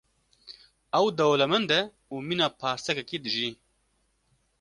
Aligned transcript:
Ew 0.97 1.05
dewlemend 1.17 1.71
e 1.79 1.81
û 2.13 2.15
mîna 2.27 2.47
parsekekî 2.61 3.17
dijî. 3.25 3.49